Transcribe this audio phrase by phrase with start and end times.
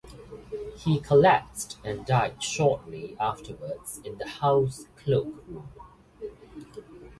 [0.77, 5.69] He collapsed and died shortly afterwards in the House cloakroom.